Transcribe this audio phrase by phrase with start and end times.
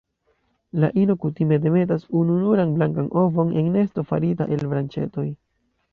[0.83, 5.29] La ino kutime demetas ununuran blankan ovon en nesto farita el branĉetoj.